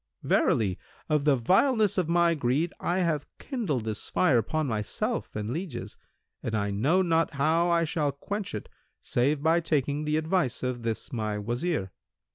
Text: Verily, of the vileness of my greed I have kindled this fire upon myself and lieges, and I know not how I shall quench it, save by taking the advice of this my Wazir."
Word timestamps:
Verily, 0.23 0.79
of 1.09 1.25
the 1.25 1.35
vileness 1.35 1.95
of 1.95 2.09
my 2.09 2.33
greed 2.33 2.73
I 2.79 3.01
have 3.01 3.27
kindled 3.37 3.85
this 3.85 4.09
fire 4.09 4.39
upon 4.39 4.65
myself 4.65 5.35
and 5.35 5.51
lieges, 5.51 5.95
and 6.41 6.55
I 6.55 6.71
know 6.71 7.03
not 7.03 7.35
how 7.35 7.69
I 7.69 7.83
shall 7.83 8.11
quench 8.11 8.55
it, 8.55 8.67
save 9.03 9.43
by 9.43 9.59
taking 9.59 10.05
the 10.05 10.17
advice 10.17 10.63
of 10.63 10.81
this 10.81 11.13
my 11.13 11.37
Wazir." 11.37 11.91